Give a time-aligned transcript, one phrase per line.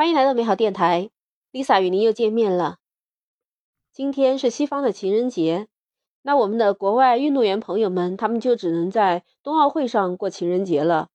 [0.00, 1.10] 欢迎来到美好电台
[1.52, 2.78] ，Lisa 与您又见面了。
[3.92, 5.68] 今天是西方的情人节，
[6.22, 11.10] 那我们的国外运动员朋友们，他们就只能在冬奥会上过情人节了。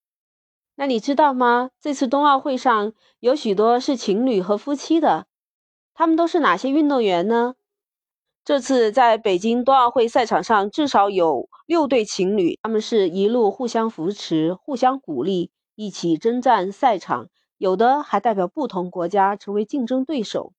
[0.76, 1.72] 那你知道吗？
[1.82, 5.26] 这次冬奥会上有许多是情侣和夫妻的，
[5.96, 7.56] 他们都是哪些运动员呢？
[8.44, 17.30] 这次在北京冬奥会赛场上，至少有六对情侣，他们是一路互相扶持、互相鼓励，一起征战赛场。
[17.58, 20.54] 有的还代表不同国家成为竞争对手。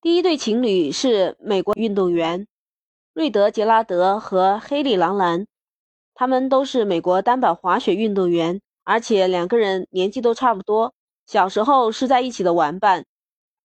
[0.00, 2.46] 第一对情侣是美国运动员
[3.12, 5.46] 瑞德·杰拉德和黑利·郎兰，
[6.14, 10.94] 他们都是美国单板滑雪运动员，而且两个人年纪都差不多，
[11.26, 13.04] 小时候是在一起的玩伴，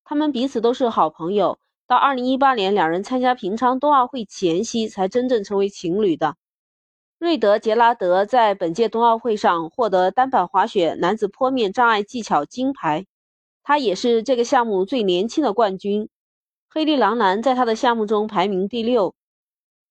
[0.04, 1.60] 他们彼此都是好朋友。
[1.86, 6.36] 到2018年，两人参加平昌冬奥会前夕才真正成为情侣的。
[7.24, 13.06] 瑞德·杰拉德在本届冬奥会上获得单板滑雪男子坡面障碍技巧金牌，
[13.64, 16.10] 他也是这个项目最年轻的冠军。
[16.68, 19.16] 黑利·郎兰在他的项目中排名第六。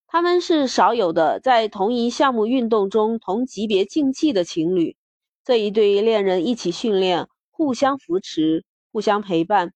[0.06, 4.94] 他们是少有的在同一项目运动中同级别竞技的情侣。
[5.42, 9.72] 这一对恋人一起训练，互相扶持，互相陪伴。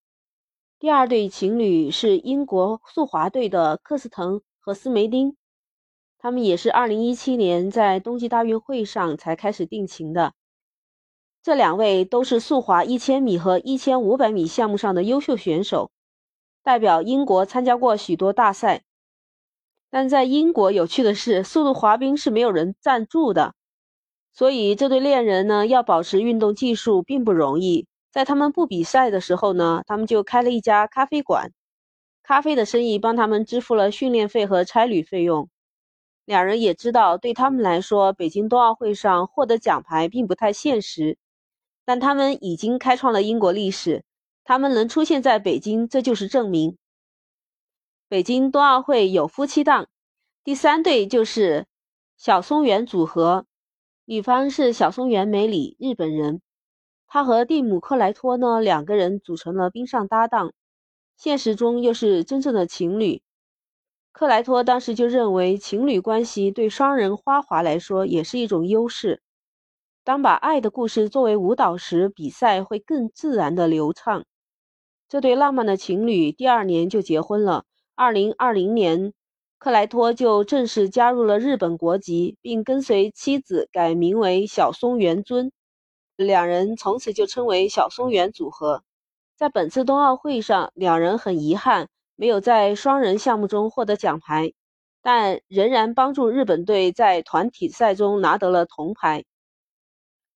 [0.78, 5.34] 第二对情侣是英国速滑队的克斯滕和斯梅丁。
[6.18, 10.32] 他们也是2017年在冬季大运会上才开始定情的。
[11.42, 15.90] 这两位都是速滑1000米和1500米项目上的优秀选手，
[16.62, 18.82] 代表英国参加过许多大赛。
[19.88, 23.54] 但在英国，有趣的是，速度滑冰是没有人赞助的，
[24.32, 27.86] 所以这对恋人呢，要保持运动技术并不容易。
[28.10, 31.52] 在他们不比赛的时候呢，他们就开了一家咖啡馆，
[32.24, 35.48] 咖啡的生意帮他们支付了训练费和差旅费用。
[36.26, 41.16] 两人也知道，对他们来说，北京冬奥会上获得奖牌并不太现实，
[41.84, 44.04] 但他们已经开创了英国历史。
[44.42, 46.76] 他们能出现在北京，这就是证明。
[48.08, 49.88] 北京冬奥会有夫妻档，
[50.44, 51.66] 第三对就是
[52.16, 53.46] 小松原组合，
[54.04, 56.40] 女方是小松原美里，日本人，
[57.06, 60.52] 她和蒂姆克莱托呢两个人组成了冰上搭档，
[61.16, 63.22] 现实中又是真正的情侣。
[64.18, 69.20] 克莱托当时就认为，情侣关系对双人花滑来说也是一种优势。
[70.04, 74.24] 当把爱的故事作为舞蹈时，比赛会更自然的流畅。
[75.06, 77.64] 这对浪漫的情侣第二年就结婚了。
[77.94, 79.12] 二零二零年，
[79.58, 85.52] 克莱托就正式加入了日本国籍，并跟随妻子改名为小松原尊，
[86.16, 88.82] 两人从此就称为小松原组合。
[89.36, 91.90] 在本次冬奥会上，两人很遗憾。
[92.16, 94.52] 没有在双人项目中获得奖牌，
[95.02, 99.24] 但仍然帮助日本队在团体赛中拿得了铜牌。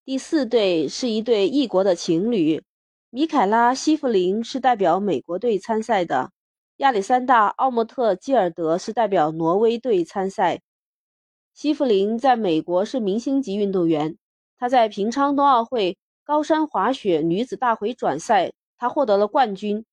[0.04, 2.62] 第四对是一对异国的情侣，
[3.10, 6.30] 米凯拉·西弗林是代表美国队参赛的，
[6.76, 10.60] 亚历山大·奥莫特基尔德是代表挪威队参赛。
[11.54, 14.16] 西弗林在美国是明星级运动员，
[14.58, 19.84] 他在平昌冬奥会高山滑雪女子大回转赛，他获得了冠军。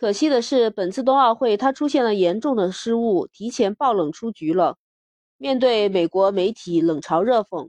[0.00, 4.78] 可惜的是，本次冬奥会他出现了严重的失误，提前爆冷出局了。
[5.36, 7.68] 面对美国媒体冷嘲热讽，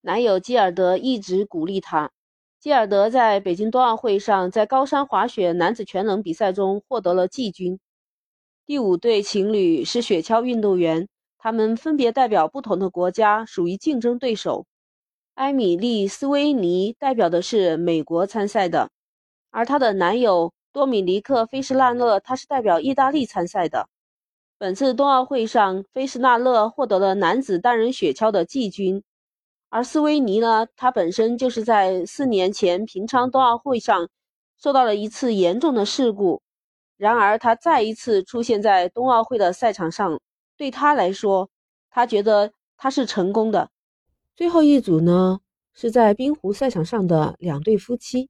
[0.00, 2.10] 男友基尔德一直鼓励他。
[2.58, 7.78] 基尔德在北京冬奥会上在高山滑雪男子全能比赛中获得了季军。
[8.64, 14.64] 第五对情侣是雪橇运动员，他们分别代表不同的国家，属于竞争对手。
[15.34, 18.88] 埃米丽·斯威尼代表的是美国参赛的，
[19.50, 20.50] 而她的男友。
[20.74, 23.88] 多米尼克·菲斯纳勒，他是代表意大利参赛的。
[24.58, 29.00] 本次冬奥会上，菲斯纳勒获得了男子单人雪橇的季军，
[29.68, 34.08] 而斯维尼呢，他本身就是在四年前平昌冬奥会上
[34.58, 36.42] 受到了一次严重的事故。
[36.96, 40.20] 然而，他再一次出现在冬奥会的赛场上，
[40.56, 41.48] 对他来说，
[41.88, 43.70] 他觉得他是成功的。
[44.34, 45.38] 最后一组呢，
[45.72, 48.28] 是在冰壶赛场上的两对夫妻。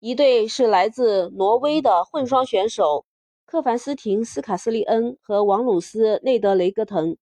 [0.00, 3.04] 一对是来自挪威的混双选手
[3.44, 7.18] 克凡斯廷斯卡斯利恩和王鲁斯内德雷格滕，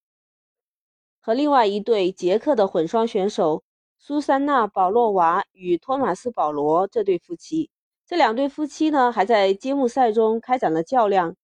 [1.21, 3.65] 和另外一对捷克的混双选手
[3.99, 7.69] 苏珊娜保洛娃与托马斯保罗这对夫妻。
[8.07, 11.35] 这两对夫妻呢，还在揭幕赛中开展了较量。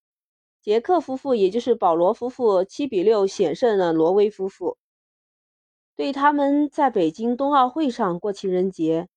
[0.62, 4.78] 捷克夫妇，也就是保罗夫妇，七比六险胜了挪威夫妇。
[5.96, 9.08] 对他们在北京冬奥会上过情人节。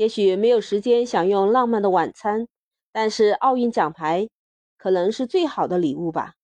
[0.00, 2.48] 也许没有时间享用浪漫的晚餐，
[2.90, 4.30] 但是奥运奖牌
[4.78, 6.36] 可能是最好的礼物吧。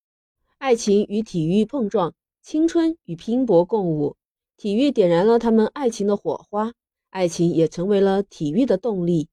[0.58, 2.12] 爱情与体育碰撞，
[2.42, 4.14] 青春与拼搏共舞，
[4.58, 6.74] 体育点燃了他们爱情的火花，
[7.08, 9.30] 爱情也成为了体育的动力。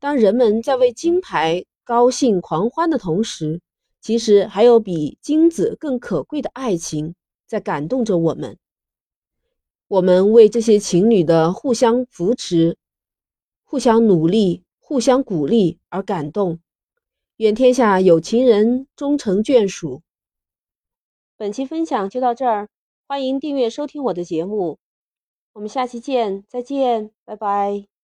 [0.00, 3.60] 当人们在为金牌高兴狂欢的同时，
[4.00, 7.14] 其实还有比金子更可贵的爱情
[7.46, 8.58] 在感动着我们。
[9.86, 12.76] 我们为这些情侣的互相扶持、
[13.72, 16.60] 互相努力、互相鼓励而感动。
[17.38, 20.02] 愿天下有情人终成眷属。
[21.38, 22.68] 本期分享就到这儿，
[23.08, 24.78] 欢迎订阅收听我的节目，
[25.54, 27.91] 我们下期见，再见，拜拜。